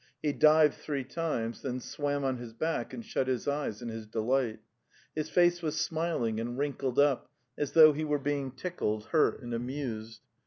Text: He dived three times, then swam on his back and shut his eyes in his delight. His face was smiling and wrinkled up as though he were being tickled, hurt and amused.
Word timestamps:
He 0.23 0.33
dived 0.33 0.73
three 0.73 1.03
times, 1.03 1.61
then 1.61 1.79
swam 1.79 2.23
on 2.23 2.37
his 2.37 2.53
back 2.53 2.91
and 2.91 3.05
shut 3.05 3.27
his 3.27 3.47
eyes 3.47 3.83
in 3.83 3.89
his 3.89 4.07
delight. 4.07 4.57
His 5.13 5.29
face 5.29 5.61
was 5.61 5.77
smiling 5.79 6.39
and 6.39 6.57
wrinkled 6.57 6.97
up 6.97 7.29
as 7.55 7.73
though 7.73 7.93
he 7.93 8.03
were 8.03 8.17
being 8.17 8.49
tickled, 8.49 9.05
hurt 9.09 9.43
and 9.43 9.53
amused. 9.53 10.21